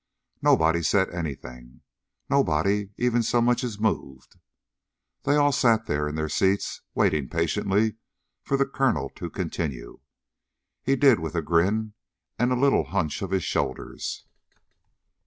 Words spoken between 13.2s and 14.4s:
of his shoulders.